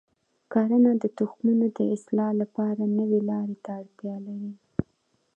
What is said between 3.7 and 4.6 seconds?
اړتیا لري.